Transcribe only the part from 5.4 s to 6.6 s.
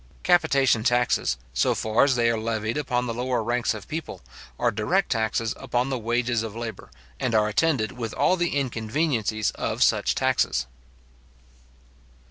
upon the wages of